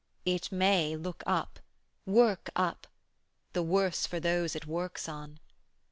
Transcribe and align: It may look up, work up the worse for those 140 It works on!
It 0.25 0.51
may 0.51 0.95
look 0.95 1.21
up, 1.27 1.59
work 2.07 2.49
up 2.55 2.87
the 3.53 3.61
worse 3.61 4.07
for 4.07 4.19
those 4.19 4.55
140 4.55 4.57
It 4.57 4.65
works 4.65 5.07
on! 5.07 5.39